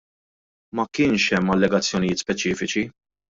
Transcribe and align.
Ma 0.79 0.85
kienx 0.99 1.27
hemm 1.35 1.51
allegazzjonijiet 1.57 2.25
speċifiċi. 2.25 2.85